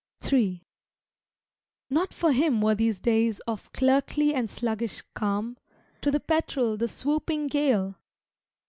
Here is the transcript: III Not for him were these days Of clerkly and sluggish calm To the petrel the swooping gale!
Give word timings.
III 0.33 0.63
Not 1.91 2.11
for 2.11 2.31
him 2.31 2.59
were 2.59 2.73
these 2.73 2.99
days 2.99 3.39
Of 3.41 3.71
clerkly 3.71 4.33
and 4.33 4.49
sluggish 4.49 5.03
calm 5.13 5.57
To 6.01 6.09
the 6.09 6.19
petrel 6.19 6.75
the 6.75 6.87
swooping 6.87 7.45
gale! 7.45 7.93